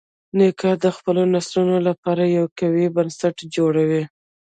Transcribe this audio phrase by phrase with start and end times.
[0.37, 4.03] نیکه د خپلو نسلونو لپاره یو قوي بنسټ جوړوي.